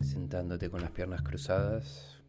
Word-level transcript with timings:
Sentándote 0.00 0.70
con 0.70 0.80
las 0.80 0.92
piernas 0.92 1.22
cruzadas 1.22 2.22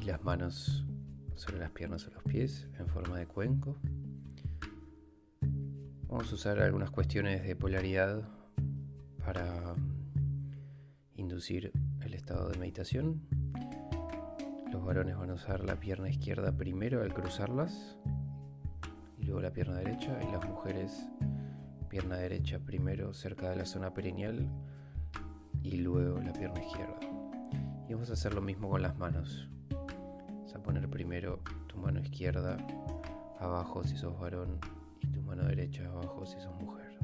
y 0.00 0.04
las 0.04 0.22
manos 0.22 0.86
sobre 1.34 1.58
las 1.58 1.70
piernas 1.72 2.06
o 2.06 2.10
los 2.10 2.22
pies 2.22 2.68
en 2.78 2.88
forma 2.88 3.18
de 3.18 3.26
cuenco. 3.26 3.76
Vamos 6.08 6.32
a 6.32 6.34
usar 6.34 6.58
algunas 6.60 6.90
cuestiones 6.90 7.42
de 7.42 7.54
polaridad 7.54 8.26
para 9.22 9.74
inducir 11.16 11.70
el 12.00 12.14
estado 12.14 12.48
de 12.48 12.58
meditación. 12.58 13.20
Los 14.72 14.82
varones 14.82 15.18
van 15.18 15.28
a 15.28 15.34
usar 15.34 15.64
la 15.64 15.78
pierna 15.78 16.08
izquierda 16.08 16.50
primero 16.56 17.02
al 17.02 17.12
cruzarlas 17.12 17.98
y 19.18 19.24
luego 19.24 19.42
la 19.42 19.52
pierna 19.52 19.76
derecha 19.76 20.18
y 20.26 20.32
las 20.32 20.42
mujeres 20.48 21.06
pierna 21.92 22.16
derecha 22.16 22.58
primero 22.58 23.12
cerca 23.12 23.50
de 23.50 23.56
la 23.56 23.66
zona 23.66 23.92
perineal 23.92 24.48
y 25.62 25.72
luego 25.72 26.22
la 26.22 26.32
pierna 26.32 26.64
izquierda. 26.64 26.98
Y 27.86 27.92
vamos 27.92 28.08
a 28.08 28.14
hacer 28.14 28.32
lo 28.32 28.40
mismo 28.40 28.70
con 28.70 28.80
las 28.80 28.96
manos. 28.96 29.46
Vas 30.40 30.54
a 30.54 30.62
poner 30.62 30.88
primero 30.88 31.40
tu 31.66 31.76
mano 31.76 32.00
izquierda 32.00 32.56
abajo 33.38 33.84
si 33.84 33.98
sos 33.98 34.18
varón 34.18 34.58
y 35.02 35.06
tu 35.08 35.20
mano 35.20 35.44
derecha 35.44 35.84
abajo 35.84 36.24
si 36.24 36.40
sos 36.40 36.58
mujer. 36.62 36.96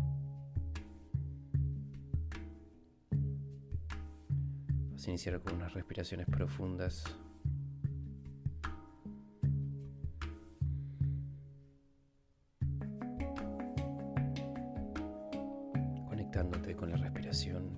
Vas 4.93 5.07
a 5.07 5.11
iniciar 5.11 5.39
con 5.43 5.57
unas 5.57 5.75
respiraciones 5.75 6.27
profundas 6.29 7.05
con 16.79 16.91
la 16.91 16.97
respiración, 16.97 17.71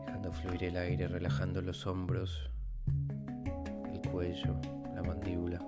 dejando 0.00 0.32
fluir 0.32 0.64
el 0.64 0.76
aire, 0.76 1.06
relajando 1.06 1.62
los 1.62 1.86
hombros, 1.86 2.50
el 3.92 4.10
cuello, 4.10 4.60
la 4.94 5.02
mandíbula. 5.02 5.60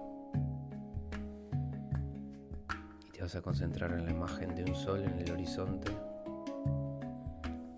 Y 3.06 3.12
te 3.12 3.22
vas 3.22 3.36
a 3.36 3.42
concentrar 3.42 3.92
en 3.92 4.06
la 4.06 4.10
imagen 4.10 4.54
de 4.56 4.64
un 4.64 4.74
sol 4.74 5.04
en 5.04 5.20
el 5.20 5.30
horizonte. 5.30 5.92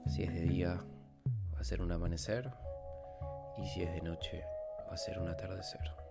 Si 0.07 0.23
es 0.23 0.33
de 0.33 0.41
día, 0.41 0.81
va 1.55 1.61
a 1.61 1.65
ser 1.65 1.83
un 1.83 1.93
amanecer. 1.93 2.51
Y 3.59 3.67
si 3.67 3.83
es 3.83 3.93
de 3.93 4.01
noche, 4.01 4.43
va 4.89 4.95
a 4.95 4.97
ser 4.97 5.19
un 5.19 5.29
atardecer. 5.29 6.06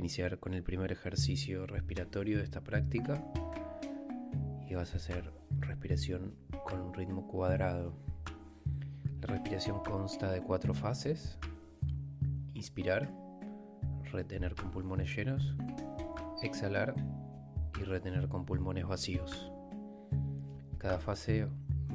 Iniciar 0.00 0.38
con 0.38 0.54
el 0.54 0.62
primer 0.62 0.92
ejercicio 0.92 1.66
respiratorio 1.66 2.38
de 2.38 2.44
esta 2.44 2.62
práctica 2.62 3.22
y 4.66 4.74
vas 4.74 4.94
a 4.94 4.96
hacer 4.96 5.30
respiración 5.58 6.34
con 6.64 6.80
un 6.80 6.94
ritmo 6.94 7.28
cuadrado. 7.28 7.92
La 9.20 9.26
respiración 9.26 9.82
consta 9.84 10.32
de 10.32 10.40
cuatro 10.40 10.72
fases. 10.72 11.38
Inspirar, 12.54 13.12
retener 14.10 14.54
con 14.54 14.70
pulmones 14.70 15.14
llenos, 15.14 15.54
exhalar 16.42 16.94
y 17.78 17.84
retener 17.84 18.28
con 18.28 18.46
pulmones 18.46 18.86
vacíos. 18.86 19.52
Cada 20.78 20.98
fase 20.98 21.46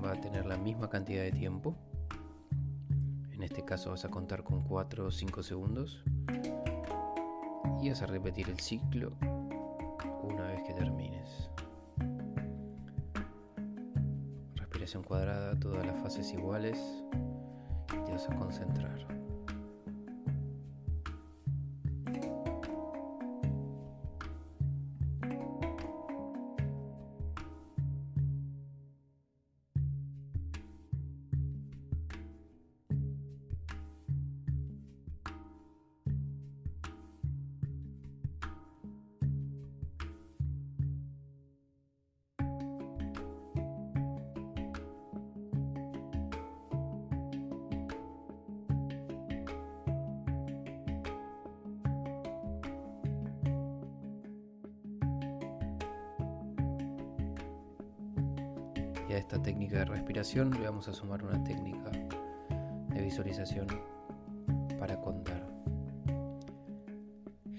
va 0.03 0.11
a 0.11 0.21
tener 0.21 0.45
la 0.45 0.57
misma 0.57 0.91
cantidad 0.91 1.23
de 1.23 1.31
tiempo. 1.31 1.75
En 3.31 3.41
este 3.41 3.65
caso 3.65 3.89
vas 3.89 4.05
a 4.05 4.09
contar 4.09 4.43
con 4.43 4.63
4 4.63 5.07
o 5.07 5.11
5 5.11 5.41
segundos 5.41 6.03
y 7.81 7.89
vas 7.89 8.01
a 8.01 8.07
repetir 8.07 8.49
el 8.49 8.59
ciclo 8.59 9.11
una 10.23 10.47
vez 10.47 10.63
que 10.63 10.73
termines. 10.73 11.49
Respiración 14.55 15.03
cuadrada, 15.03 15.59
todas 15.59 15.85
las 15.85 15.99
fases 16.01 16.31
iguales 16.33 16.79
y 17.93 18.05
te 18.05 18.11
vas 18.11 18.29
a 18.29 18.35
concentrar. 18.35 19.14
a 59.15 59.19
esta 59.19 59.41
técnica 59.41 59.79
de 59.79 59.85
respiración 59.85 60.51
le 60.51 60.65
vamos 60.65 60.89
a 60.89 60.93
sumar 60.93 61.23
una 61.23 61.41
técnica 61.41 61.89
de 62.89 63.01
visualización 63.01 63.65
para 64.77 64.99
contar. 64.99 65.41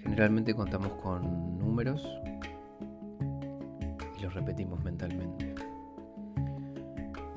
Generalmente 0.02 0.54
contamos 0.54 0.92
con 1.02 1.58
números 1.58 2.06
y 4.18 4.22
los 4.22 4.34
repetimos 4.34 4.84
mentalmente. 4.84 5.54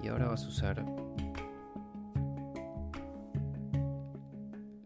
Y 0.04 0.10
ahora 0.10 0.28
vas 0.28 0.44
a 0.44 0.48
usar 0.50 0.86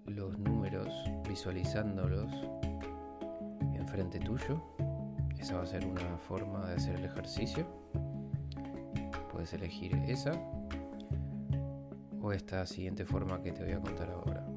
los 0.06 0.38
números 0.38 0.94
visualizándolos 1.28 2.32
enfrente 3.74 4.20
tuyo. 4.20 4.62
Esa 5.40 5.56
va 5.56 5.64
a 5.64 5.66
ser 5.66 5.86
una 5.88 6.18
forma 6.18 6.68
de 6.68 6.76
hacer 6.76 6.96
el 6.98 7.06
ejercicio. 7.06 7.66
Puedes 9.44 9.62
elegir 9.62 9.94
esa 10.08 10.32
o 12.22 12.32
esta 12.32 12.66
siguiente 12.66 13.04
forma 13.04 13.42
que 13.42 13.52
te 13.52 13.62
voy 13.62 13.74
a 13.74 13.82
contar 13.82 14.10
ahora. 14.10 14.48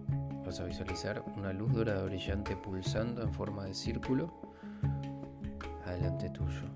Vas 0.44 0.60
a 0.60 0.64
visualizar 0.64 1.24
una 1.36 1.52
luz 1.52 1.72
dorada 1.72 2.04
brillante 2.04 2.54
pulsando 2.54 3.20
en 3.20 3.34
forma 3.34 3.64
de 3.64 3.74
círculo 3.74 4.32
adelante 5.84 6.30
tuyo. 6.30 6.68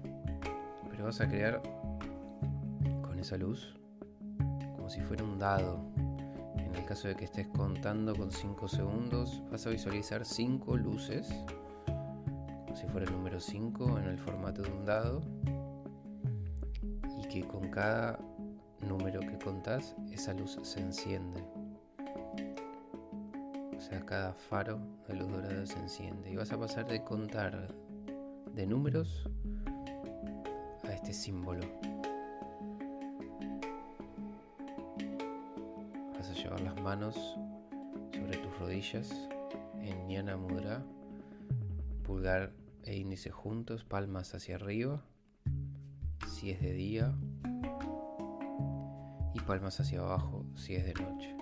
Pero 0.90 1.04
vas 1.04 1.20
a 1.20 1.28
crear 1.28 1.62
con 3.00 3.16
esa 3.20 3.36
luz 3.36 3.76
como 4.74 4.90
si 4.90 5.00
fuera 5.02 5.22
un 5.22 5.38
dado. 5.38 5.78
En 6.56 6.74
el 6.74 6.84
caso 6.86 7.06
de 7.06 7.14
que 7.14 7.26
estés 7.26 7.46
contando 7.46 8.16
con 8.16 8.32
5 8.32 8.66
segundos, 8.66 9.40
vas 9.52 9.64
a 9.68 9.70
visualizar 9.70 10.24
5 10.24 10.76
luces, 10.76 11.28
como 11.86 12.74
si 12.74 12.88
fuera 12.88 13.06
el 13.06 13.12
número 13.12 13.38
5 13.38 14.00
en 14.00 14.06
el 14.06 14.18
formato 14.18 14.62
de 14.62 14.72
un 14.72 14.84
dado, 14.84 15.22
que 17.30 17.46
con 17.46 17.70
cada 17.70 18.18
número 18.86 19.20
que 19.20 19.38
contás, 19.38 19.94
esa 20.10 20.34
luz 20.34 20.58
se 20.62 20.80
enciende. 20.80 21.40
O 23.76 23.80
sea, 23.80 24.00
cada 24.00 24.34
faro 24.34 24.80
de 25.06 25.14
luz 25.14 25.30
dorada 25.30 25.64
se 25.64 25.78
enciende. 25.78 26.32
Y 26.32 26.36
vas 26.36 26.50
a 26.50 26.58
pasar 26.58 26.88
de 26.88 27.04
contar 27.04 27.72
de 28.52 28.66
números 28.66 29.28
a 30.82 30.92
este 30.92 31.12
símbolo. 31.12 31.64
Vas 36.14 36.30
a 36.30 36.34
llevar 36.34 36.60
las 36.62 36.80
manos 36.82 37.38
sobre 38.12 38.38
tus 38.38 38.58
rodillas 38.58 39.28
en 39.80 40.08
Nyana 40.08 40.36
Mudra, 40.36 40.82
pulgar 42.02 42.52
e 42.82 42.96
índice 42.96 43.30
juntos, 43.30 43.84
palmas 43.84 44.34
hacia 44.34 44.56
arriba, 44.56 45.04
si 46.40 46.52
es 46.52 46.60
de 46.62 46.72
día, 46.72 47.14
y 49.34 49.40
palmas 49.40 49.78
hacia 49.78 50.00
abajo 50.00 50.46
si 50.54 50.74
es 50.74 50.86
de 50.86 50.94
noche. 50.94 51.36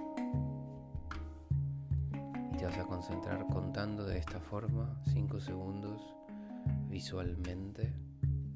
Y 2.53 2.57
te 2.57 2.65
vas 2.65 2.79
a 2.79 2.85
concentrar 2.85 3.47
contando 3.47 4.05
de 4.05 4.19
esta 4.19 4.41
forma 4.41 5.01
5 5.13 5.39
segundos 5.39 6.03
visualmente 6.89 7.95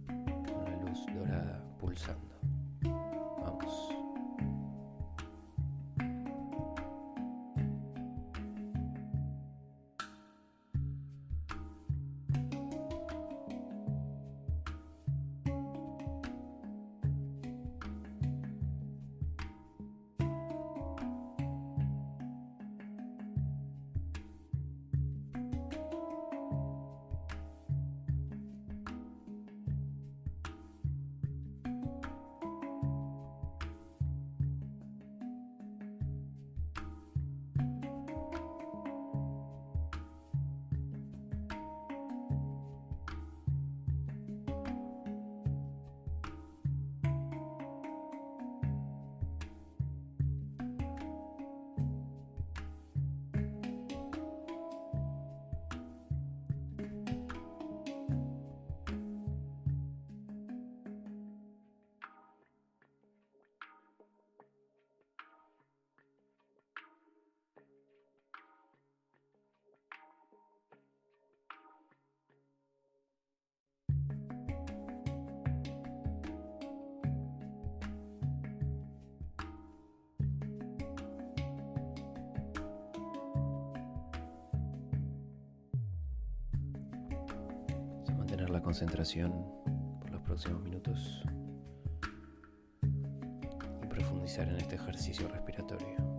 con 0.09 0.65
la 0.65 0.77
luz 0.79 1.07
dorada 1.15 1.65
pulsando. 1.79 2.35
La 88.53 88.61
concentración 88.61 89.33
por 89.99 90.11
los 90.11 90.21
próximos 90.23 90.63
minutos 90.63 91.23
y 93.83 93.87
profundizar 93.87 94.47
en 94.49 94.57
este 94.57 94.77
ejercicio 94.77 95.27
respiratorio. 95.29 96.12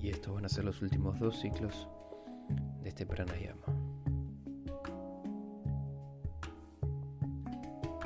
Y 0.00 0.10
estos 0.10 0.34
van 0.34 0.44
a 0.44 0.48
ser 0.48 0.64
los 0.64 0.82
últimos 0.82 1.18
dos 1.18 1.40
ciclos 1.40 1.88
de 2.82 2.88
este 2.88 3.06
pranayama. 3.06 3.66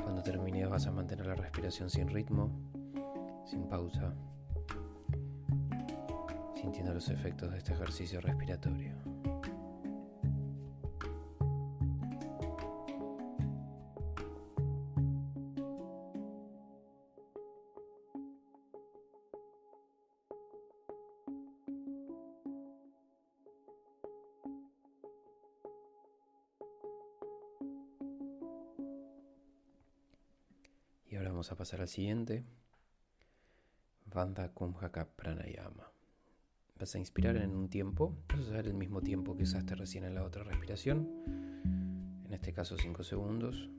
Cuando 0.01 0.23
termines 0.23 0.69
vas 0.69 0.87
a 0.87 0.91
mantener 0.91 1.27
la 1.27 1.35
respiración 1.35 1.89
sin 1.89 2.07
ritmo, 2.07 2.49
sin 3.45 3.67
pausa, 3.67 4.13
sintiendo 6.55 6.93
los 6.93 7.09
efectos 7.09 7.51
de 7.51 7.57
este 7.57 7.73
ejercicio 7.73 8.21
respiratorio. 8.21 9.10
Pasar 31.71 31.83
al 31.83 31.87
siguiente. 31.87 32.43
Bandha 34.05 34.49
Kumhaka 34.49 35.07
Pranayama. 35.15 35.89
Vas 36.77 36.95
a 36.95 36.99
inspirar 36.99 37.37
en 37.37 37.55
un 37.55 37.69
tiempo, 37.69 38.13
vas 38.27 38.39
a 38.39 38.41
usar 38.41 38.67
el 38.67 38.73
mismo 38.73 38.99
tiempo 38.99 39.37
que 39.37 39.43
usaste 39.43 39.75
recién 39.75 40.03
en 40.03 40.15
la 40.15 40.25
otra 40.25 40.43
respiración, 40.43 41.07
en 42.25 42.33
este 42.33 42.51
caso 42.51 42.77
5 42.77 43.03
segundos, 43.05 43.69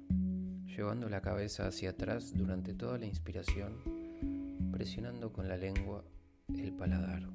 llevando 0.64 1.10
la 1.10 1.20
cabeza 1.20 1.66
hacia 1.66 1.90
atrás 1.90 2.32
durante 2.34 2.72
toda 2.72 2.96
la 2.96 3.04
inspiración, 3.04 3.82
presionando 4.72 5.30
con 5.30 5.46
la 5.46 5.58
lengua 5.58 6.02
el 6.48 6.72
paladar. 6.72 7.28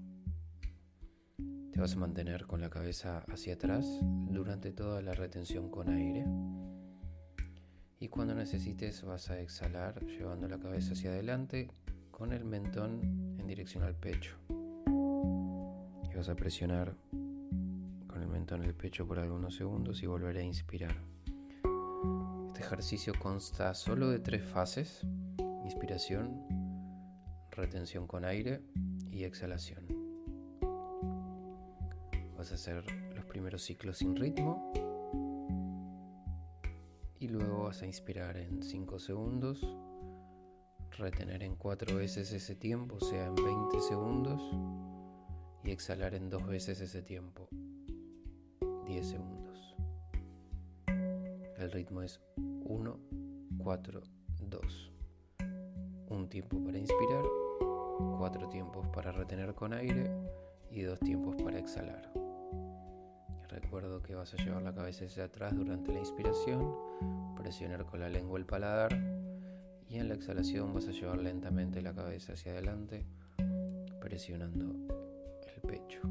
Te 1.71 1.79
vas 1.79 1.93
a 1.93 1.99
mantener 1.99 2.47
con 2.47 2.61
la 2.61 2.71
cabeza 2.71 3.23
hacia 3.27 3.53
atrás 3.53 3.85
durante 4.01 4.71
toda 4.71 5.03
la 5.03 5.13
retención 5.13 5.69
con 5.69 5.89
aire. 5.89 6.25
Y 7.99 8.09
cuando 8.09 8.35
necesites 8.35 9.03
vas 9.03 9.29
a 9.29 9.39
exhalar 9.41 10.05
llevando 10.05 10.47
la 10.47 10.59
cabeza 10.59 10.93
hacia 10.93 11.09
adelante 11.09 11.71
con 12.11 12.31
el 12.31 12.45
mentón 12.45 13.01
en 13.39 13.47
dirección 13.47 13.83
al 13.83 13.95
pecho. 13.95 14.35
Y 16.11 16.15
vas 16.15 16.29
a 16.29 16.35
presionar 16.35 16.95
con 18.07 18.21
el 18.21 18.27
mentón 18.27 18.61
en 18.61 18.69
el 18.69 18.75
pecho 18.75 19.07
por 19.07 19.17
algunos 19.19 19.55
segundos 19.55 20.03
y 20.03 20.05
volver 20.05 20.37
a 20.37 20.43
inspirar. 20.43 20.95
Este 22.47 22.59
ejercicio 22.61 23.13
consta 23.19 23.73
solo 23.73 24.09
de 24.09 24.19
tres 24.19 24.43
fases. 24.43 25.01
Inspiración, 25.63 26.43
retención 27.51 28.05
con 28.05 28.25
aire 28.25 28.61
y 29.11 29.23
exhalación. 29.23 29.85
Vas 32.37 32.51
a 32.51 32.55
hacer 32.55 32.83
los 33.15 33.25
primeros 33.25 33.63
ciclos 33.63 33.97
sin 33.97 34.15
ritmo 34.15 34.66
vas 37.67 37.81
a 37.81 37.85
inspirar 37.85 38.37
en 38.37 38.63
5 38.63 38.97
segundos 38.97 39.59
retener 40.91 41.43
en 41.43 41.57
cuatro 41.57 41.97
veces 41.97 42.31
ese 42.31 42.55
tiempo, 42.55 42.95
o 42.95 43.01
sea, 43.01 43.25
en 43.25 43.35
20 43.35 43.81
segundos, 43.81 44.41
y 45.65 45.71
exhalar 45.71 46.15
en 46.15 46.29
dos 46.29 46.47
veces 46.47 46.79
ese 46.79 47.01
tiempo, 47.01 47.49
10 48.85 49.05
segundos. 49.05 49.75
El 51.57 51.69
ritmo 51.71 52.01
es 52.01 52.21
1, 52.37 52.99
4, 53.57 54.01
2. 54.39 54.91
Un 56.07 56.29
tiempo 56.29 56.63
para 56.63 56.77
inspirar, 56.77 57.25
cuatro 58.17 58.47
tiempos 58.47 58.87
para 58.93 59.11
retener 59.11 59.53
con 59.53 59.73
aire 59.73 60.09
y 60.71 60.83
dos 60.83 60.99
tiempos 61.01 61.35
para 61.43 61.59
exhalar. 61.59 62.26
Recuerdo 63.61 64.03
que 64.03 64.13
vas 64.13 64.31
a 64.35 64.37
llevar 64.37 64.61
la 64.61 64.71
cabeza 64.71 65.05
hacia 65.05 65.23
atrás 65.23 65.55
durante 65.55 65.91
la 65.91 65.97
inspiración, 65.97 66.75
presionar 67.35 67.87
con 67.87 67.99
la 67.99 68.07
lengua 68.07 68.37
el 68.37 68.45
paladar 68.45 68.93
y 69.89 69.97
en 69.97 70.09
la 70.09 70.13
exhalación 70.13 70.75
vas 70.75 70.87
a 70.87 70.91
llevar 70.91 71.17
lentamente 71.17 71.81
la 71.81 71.95
cabeza 71.95 72.33
hacia 72.33 72.51
adelante, 72.51 73.03
presionando 73.99 74.75
el 75.55 75.61
pecho. 75.61 76.01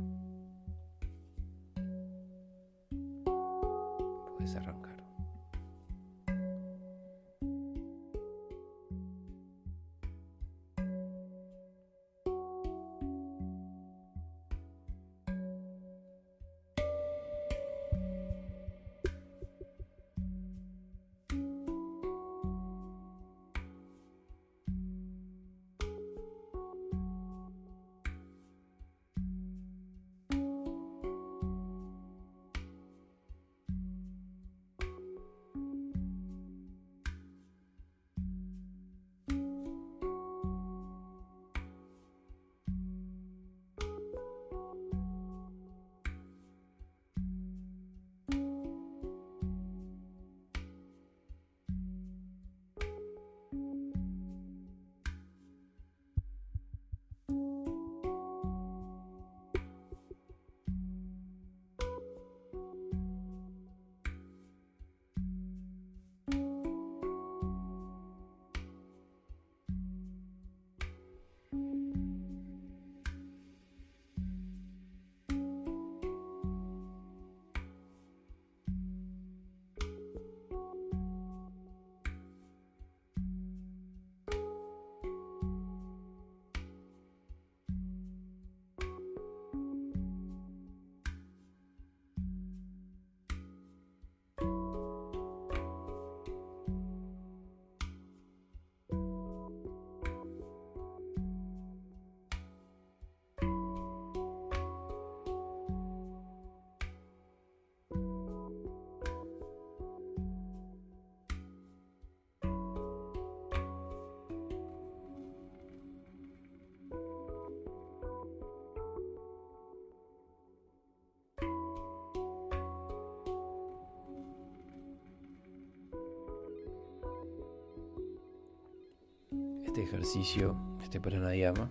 Este 129.76 129.88
ejercicio, 129.90 130.56
este 130.82 131.02
pranayama, 131.02 131.70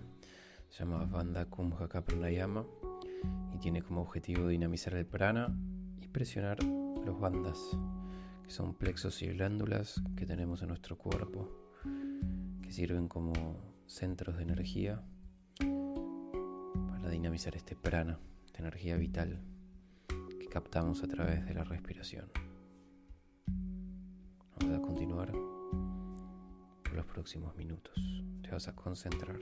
se 0.68 0.84
llama 0.84 1.06
Bandha 1.06 1.46
Kumhaka 1.46 2.04
Pranayama 2.04 2.64
y 3.52 3.58
tiene 3.58 3.82
como 3.82 4.00
objetivo 4.00 4.46
dinamizar 4.46 4.94
el 4.94 5.04
prana 5.04 5.52
y 6.00 6.06
presionar 6.06 6.62
los 6.62 7.18
bandas, 7.18 7.58
que 8.44 8.50
son 8.52 8.74
plexos 8.74 9.20
y 9.22 9.26
glándulas 9.30 10.00
que 10.14 10.24
tenemos 10.24 10.62
en 10.62 10.68
nuestro 10.68 10.96
cuerpo, 10.96 11.50
que 12.62 12.70
sirven 12.70 13.08
como 13.08 13.32
centros 13.86 14.36
de 14.36 14.44
energía 14.44 15.02
para 15.58 17.08
dinamizar 17.10 17.56
este 17.56 17.74
prana, 17.74 18.20
esta 18.44 18.60
energía 18.60 18.96
vital 18.96 19.42
que 20.38 20.46
captamos 20.46 21.02
a 21.02 21.08
través 21.08 21.44
de 21.44 21.54
la 21.54 21.64
respiración. 21.64 22.30
Vamos 24.60 24.78
a 24.78 24.80
continuar 24.80 25.55
los 26.96 27.06
próximos 27.06 27.54
minutos. 27.56 27.94
Te 28.42 28.50
vas 28.50 28.68
a 28.68 28.74
concentrar. 28.74 29.38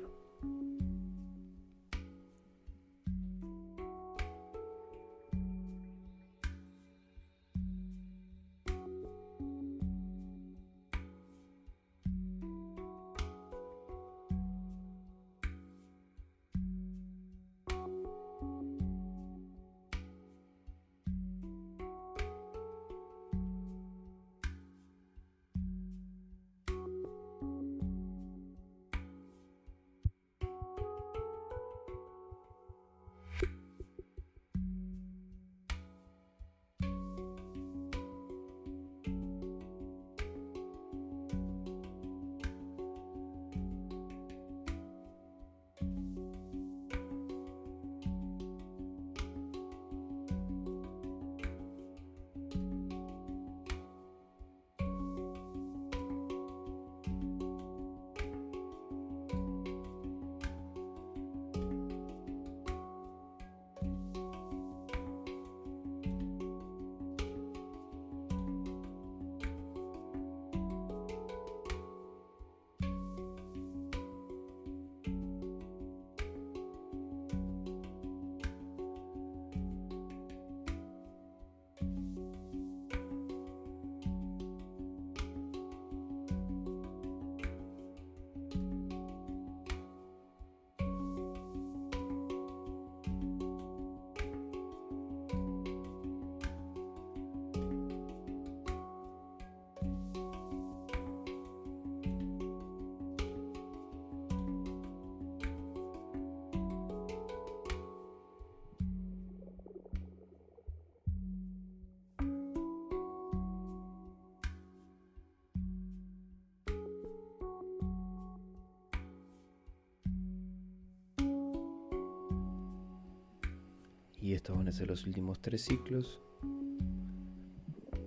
Y 124.35 124.37
estos 124.37 124.57
van 124.57 124.67
a 124.67 124.73
ser 124.73 124.89
los 124.89 125.07
últimos 125.07 125.41
tres 125.41 125.63
ciclos 125.63 126.19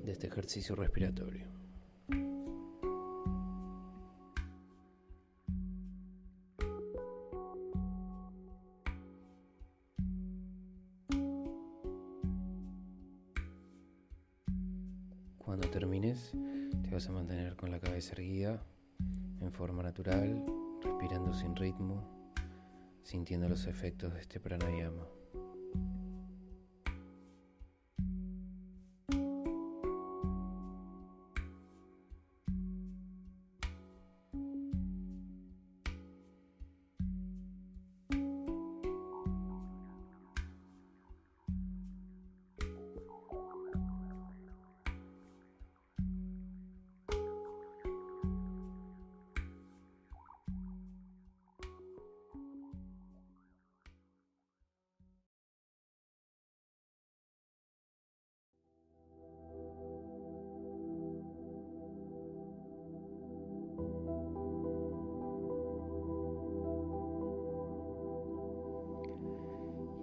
de 0.03 0.11
este 0.11 0.27
ejercicio 0.27 0.75
respiratorio. 0.75 1.47
Cuando 15.37 15.69
termines, 15.69 16.33
te 16.83 16.89
vas 16.91 17.07
a 17.07 17.13
mantener 17.13 17.55
con 17.55 17.71
la 17.71 17.79
cabeza 17.79 18.11
erguida 18.11 18.61
en 19.39 19.53
forma 19.53 19.81
natural, 19.81 20.45
respirando 20.83 21.33
sin 21.33 21.55
ritmo, 21.55 22.03
sintiendo 23.03 23.47
los 23.47 23.65
efectos 23.65 24.13
de 24.13 24.19
este 24.19 24.41
pranayama. 24.41 25.07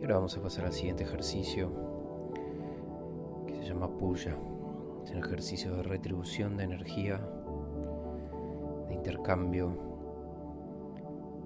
Ahora 0.04 0.16
vamos 0.16 0.36
a 0.36 0.42
pasar 0.42 0.66
al 0.66 0.72
siguiente 0.74 1.04
ejercicio 1.04 1.72
que 3.46 3.54
se 3.54 3.64
llama 3.64 3.88
Puya. 3.96 4.36
Es 5.02 5.10
un 5.12 5.16
ejercicio 5.16 5.74
de 5.76 5.82
retribución 5.82 6.58
de 6.58 6.64
energía, 6.64 7.26
de 8.86 8.94
intercambio, 8.94 9.78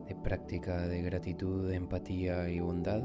de 0.09 0.17
práctica 0.17 0.89
de 0.89 1.03
gratitud, 1.03 1.69
de 1.69 1.77
empatía 1.77 2.49
y 2.49 2.59
bondad. 2.59 3.05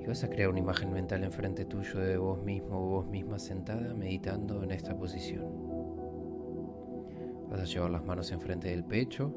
Y 0.00 0.06
vas 0.06 0.24
a 0.24 0.30
crear 0.30 0.48
una 0.48 0.60
imagen 0.60 0.90
mental 0.90 1.22
enfrente 1.22 1.66
tuyo 1.66 2.00
de 2.00 2.16
vos 2.16 2.42
mismo 2.42 2.78
o 2.78 2.88
vos 2.88 3.06
misma 3.06 3.38
sentada 3.38 3.92
meditando 3.92 4.62
en 4.62 4.70
esta 4.70 4.96
posición. 4.96 5.44
Vas 7.50 7.60
a 7.60 7.64
llevar 7.64 7.90
las 7.90 8.06
manos 8.06 8.32
enfrente 8.32 8.68
del 8.68 8.84
pecho, 8.84 9.34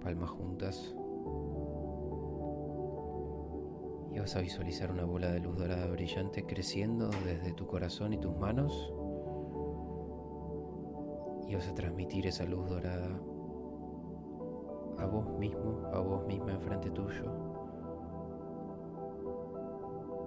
palmas 0.00 0.30
juntas 0.30 0.95
vas 4.26 4.34
a 4.34 4.40
visualizar 4.40 4.90
una 4.90 5.04
bola 5.04 5.30
de 5.30 5.38
luz 5.38 5.56
dorada 5.56 5.86
brillante 5.86 6.44
creciendo 6.44 7.10
desde 7.24 7.52
tu 7.52 7.64
corazón 7.64 8.12
y 8.12 8.18
tus 8.18 8.36
manos 8.36 8.92
y 11.46 11.54
vas 11.54 11.68
a 11.68 11.74
transmitir 11.74 12.26
esa 12.26 12.42
luz 12.42 12.68
dorada 12.68 13.06
a 14.98 15.06
vos 15.06 15.28
mismo, 15.38 15.80
a 15.92 16.00
vos 16.00 16.26
misma 16.26 16.54
enfrente 16.54 16.90
tuyo 16.90 17.24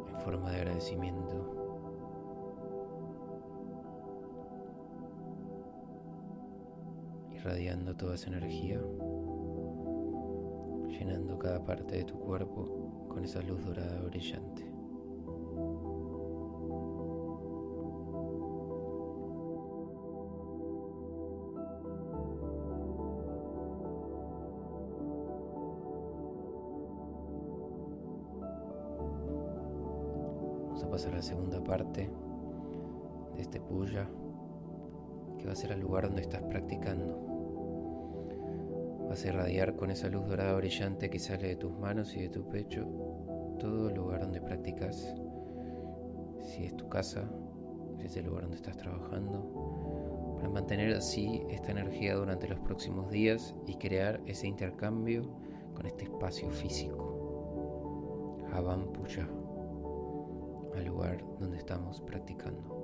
en 0.08 0.20
forma 0.22 0.50
de 0.52 0.58
agradecimiento. 0.60 1.58
irradiando 7.34 7.98
toda 7.98 8.16
esa 8.16 8.30
energía, 8.30 8.82
llenando 11.00 11.40
cada 11.40 11.64
parte 11.64 11.96
de 11.96 12.04
tu 12.04 12.20
cuerpo 12.20 13.08
con 13.08 13.24
esa 13.24 13.42
luz 13.42 13.64
dorada 13.66 14.02
brillante. 14.02 14.66
Vamos 30.68 30.84
a 30.84 30.90
pasar 30.90 31.14
a 31.14 31.16
la 31.18 31.22
segunda 31.22 31.64
parte 31.64 32.10
de 33.36 33.42
este 33.42 33.62
puya, 33.62 34.10
que 35.38 35.46
va 35.46 35.54
a 35.54 35.56
ser 35.56 35.72
el 35.72 35.80
lugar 35.80 36.08
donde 36.08 36.22
estás 36.24 36.44
practicando. 36.44 37.39
Vas 39.20 39.26
a 39.26 39.30
irradiar 39.32 39.76
con 39.76 39.92
esa 39.92 40.08
luz 40.08 40.26
dorada 40.28 40.54
brillante 40.54 41.10
que 41.10 41.20
sale 41.20 41.50
de 41.50 41.58
tus 41.58 41.78
manos 41.78 42.16
y 42.16 42.22
de 42.22 42.30
tu 42.30 42.48
pecho 42.48 42.88
todo 43.60 43.92
lugar 43.92 44.22
donde 44.22 44.40
practicas. 44.40 45.14
Si 46.42 46.64
es 46.64 46.78
tu 46.78 46.88
casa, 46.88 47.30
si 47.98 48.06
es 48.06 48.16
el 48.16 48.28
lugar 48.28 48.44
donde 48.44 48.56
estás 48.56 48.78
trabajando, 48.78 50.38
para 50.38 50.48
mantener 50.48 50.96
así 50.96 51.42
esta 51.50 51.72
energía 51.72 52.16
durante 52.16 52.48
los 52.48 52.60
próximos 52.62 53.12
días 53.12 53.54
y 53.68 53.76
crear 53.76 54.22
ese 54.26 54.48
intercambio 54.48 55.24
con 55.76 55.86
este 55.86 56.06
espacio 56.06 56.50
físico. 56.50 58.38
Havan 58.54 58.88
al 60.78 60.86
lugar 60.86 61.22
donde 61.42 61.58
estamos 61.58 62.00
practicando. 62.00 62.79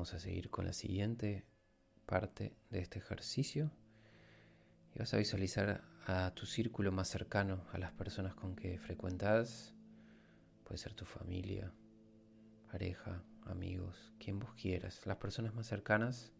Vamos 0.00 0.14
a 0.14 0.18
seguir 0.18 0.48
con 0.48 0.64
la 0.64 0.72
siguiente 0.72 1.44
parte 2.06 2.56
de 2.70 2.80
este 2.80 3.00
ejercicio. 3.00 3.70
Y 4.94 4.98
vas 4.98 5.12
a 5.12 5.18
visualizar 5.18 5.84
a 6.06 6.32
tu 6.34 6.46
círculo 6.46 6.90
más 6.90 7.08
cercano, 7.08 7.66
a 7.70 7.76
las 7.76 7.92
personas 7.92 8.34
con 8.34 8.56
que 8.56 8.78
frecuentas. 8.78 9.74
Puede 10.64 10.78
ser 10.78 10.94
tu 10.94 11.04
familia, 11.04 11.70
pareja, 12.72 13.22
amigos, 13.44 14.14
quien 14.18 14.38
vos 14.38 14.54
quieras, 14.54 15.04
las 15.04 15.18
personas 15.18 15.54
más 15.54 15.66
cercanas. 15.66 16.32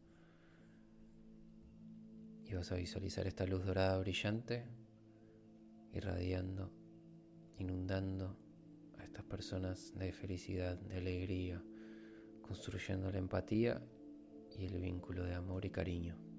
Y 2.47 2.55
vas 2.55 2.73
a 2.73 2.77
visualizar 2.77 3.27
esta 3.27 3.45
luz 3.45 3.67
dorada 3.67 3.99
brillante 3.99 4.67
irradiando, 5.93 6.73
inundando 7.59 8.39
a 8.97 9.05
estas 9.05 9.25
personas 9.25 9.93
de 9.99 10.15
felicidad, 10.15 10.79
de 10.79 10.97
alegría, 10.97 11.63
construyendo 12.51 13.13
la 13.13 13.19
empatía 13.19 13.81
y 14.59 14.65
el 14.65 14.81
vínculo 14.81 15.23
de 15.23 15.35
amor 15.37 15.65
y 15.65 15.71
cariño. 15.71 16.30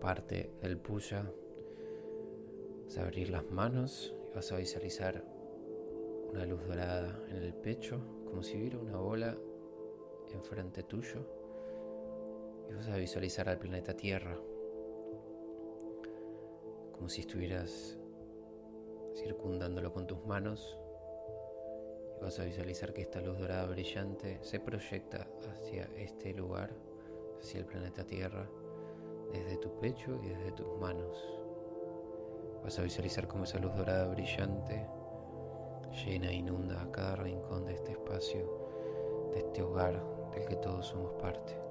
Parte 0.00 0.50
del 0.62 0.78
puya. 0.78 1.30
Vas 2.84 2.98
a 2.98 3.02
abrir 3.02 3.30
las 3.30 3.50
manos 3.50 4.14
y 4.30 4.34
vas 4.34 4.52
a 4.52 4.56
visualizar 4.56 5.24
una 6.30 6.44
luz 6.44 6.64
dorada 6.66 7.20
en 7.30 7.36
el 7.36 7.54
pecho, 7.54 8.00
como 8.24 8.42
si 8.42 8.56
hubiera 8.56 8.78
una 8.78 8.98
bola 8.98 9.36
enfrente 10.32 10.82
tuyo. 10.82 11.20
Y 12.68 12.74
vas 12.74 12.88
a 12.88 12.96
visualizar 12.96 13.48
al 13.48 13.58
planeta 13.58 13.94
Tierra, 13.94 14.36
como 16.92 17.08
si 17.08 17.20
estuvieras 17.22 17.98
circundándolo 19.14 19.92
con 19.92 20.06
tus 20.06 20.24
manos. 20.26 20.78
Y 22.18 22.22
vas 22.22 22.38
a 22.38 22.44
visualizar 22.44 22.92
que 22.92 23.02
esta 23.02 23.20
luz 23.20 23.38
dorada 23.38 23.66
brillante 23.66 24.38
se 24.42 24.60
proyecta 24.60 25.28
hacia 25.50 25.84
este 25.96 26.32
lugar, 26.32 26.70
hacia 27.38 27.60
el 27.60 27.66
planeta 27.66 28.04
Tierra 28.04 28.48
desde 29.38 29.56
tu 29.58 29.70
pecho 29.78 30.18
y 30.22 30.28
desde 30.28 30.52
tus 30.52 30.78
manos. 30.78 31.16
Vas 32.62 32.78
a 32.78 32.82
visualizar 32.82 33.28
como 33.28 33.44
esa 33.44 33.58
luz 33.58 33.74
dorada 33.74 34.08
brillante 34.08 34.86
llena 36.04 36.28
e 36.30 36.34
inunda 36.34 36.86
cada 36.92 37.16
rincón 37.16 37.64
de 37.64 37.74
este 37.74 37.92
espacio, 37.92 39.30
de 39.32 39.38
este 39.38 39.62
hogar 39.62 40.02
del 40.34 40.46
que 40.46 40.56
todos 40.56 40.86
somos 40.86 41.12
parte. 41.20 41.65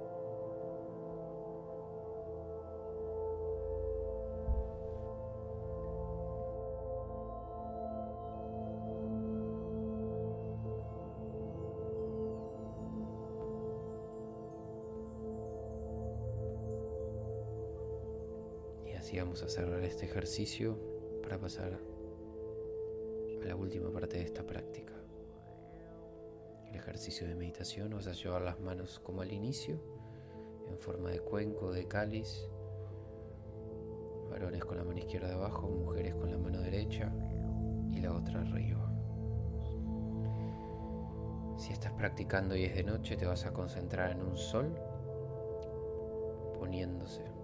Vamos 19.19 19.43
a 19.43 19.47
cerrar 19.47 19.82
este 19.84 20.06
ejercicio 20.06 20.78
para 21.23 21.39
pasar 21.39 21.80
a 23.41 23.45
la 23.45 23.56
última 23.56 23.89
parte 23.89 24.17
de 24.17 24.23
esta 24.23 24.45
práctica. 24.45 24.93
El 26.67 26.75
ejercicio 26.75 27.25
de 27.25 27.34
meditación 27.34 27.91
vas 27.91 28.08
a 28.08 28.12
llevar 28.12 28.41
las 28.41 28.60
manos 28.60 28.99
como 28.99 29.21
al 29.21 29.32
inicio, 29.32 29.80
en 30.67 30.78
forma 30.78 31.10
de 31.10 31.21
cuenco, 31.21 31.71
de 31.71 31.88
cáliz. 31.88 32.47
Varones 34.30 34.63
con 34.65 34.78
la 34.78 34.84
mano 34.84 34.99
izquierda 34.99 35.34
abajo, 35.34 35.69
mujeres 35.69 36.13
con 36.15 36.30
la 36.30 36.38
mano 36.38 36.60
derecha 36.60 37.12
y 37.91 38.01
la 38.01 38.13
otra 38.13 38.41
arriba. 38.41 38.91
Si 41.58 41.71
estás 41.71 41.93
practicando 41.93 42.56
y 42.56 42.65
es 42.65 42.75
de 42.75 42.84
noche, 42.84 43.15
te 43.15 43.25
vas 43.25 43.45
a 43.45 43.54
concentrar 43.54 44.12
en 44.12 44.21
un 44.21 44.36
sol 44.38 44.75
poniéndose 46.60 47.35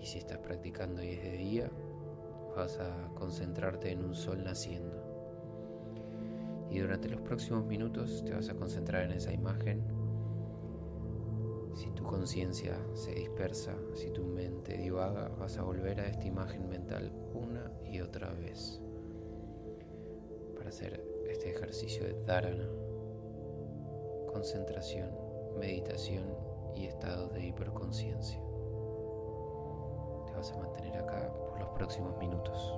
y 0.00 0.06
si 0.06 0.18
estás 0.18 0.38
practicando 0.38 1.02
y 1.02 1.10
es 1.10 1.22
de 1.22 1.36
día, 1.36 1.70
vas 2.56 2.78
a 2.78 3.10
concentrarte 3.14 3.90
en 3.90 4.04
un 4.04 4.14
sol 4.14 4.42
naciendo. 4.42 4.96
Y 6.70 6.78
durante 6.78 7.08
los 7.08 7.20
próximos 7.20 7.66
minutos 7.66 8.24
te 8.24 8.32
vas 8.32 8.48
a 8.48 8.54
concentrar 8.54 9.04
en 9.04 9.12
esa 9.12 9.32
imagen. 9.32 9.82
Si 11.74 11.90
tu 11.92 12.02
conciencia 12.02 12.78
se 12.94 13.12
dispersa, 13.12 13.74
si 13.94 14.10
tu 14.10 14.24
mente 14.24 14.76
divaga, 14.76 15.28
vas 15.38 15.58
a 15.58 15.62
volver 15.62 16.00
a 16.00 16.06
esta 16.06 16.26
imagen 16.26 16.68
mental 16.68 17.12
una 17.34 17.70
y 17.84 18.00
otra 18.00 18.32
vez 18.34 18.80
para 20.56 20.68
hacer 20.68 21.02
este 21.28 21.50
ejercicio 21.50 22.04
de 22.04 22.24
dharana, 22.24 22.68
concentración, 24.32 25.10
meditación 25.58 26.24
y 26.74 26.86
estados 26.86 27.32
de 27.32 27.46
hiperconciencia 27.46 28.49
vas 30.40 30.52
a 30.52 30.56
mantener 30.56 30.96
acá 30.96 31.30
por 31.50 31.60
los 31.60 31.68
próximos 31.70 32.16
minutos. 32.16 32.74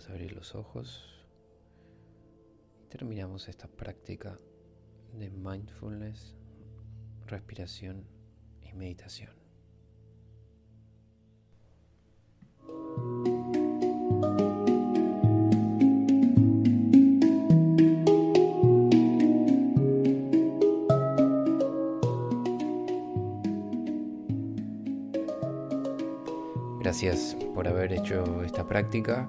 Puedas 0.00 0.12
abrir 0.12 0.32
los 0.32 0.54
ojos. 0.54 1.04
Terminamos 2.88 3.50
esta 3.50 3.68
práctica 3.68 4.38
de 5.12 5.28
mindfulness, 5.28 6.34
respiración 7.26 8.06
y 8.62 8.72
meditación. 8.72 9.30
Gracias 26.78 27.36
por 27.54 27.68
haber 27.68 27.92
hecho 27.92 28.42
esta 28.44 28.66
práctica. 28.66 29.28